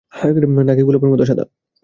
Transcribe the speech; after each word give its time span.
নাকি 0.67 0.81
গোলাপের 0.83 1.11
মতো 1.11 1.23
সাদা? 1.25 1.43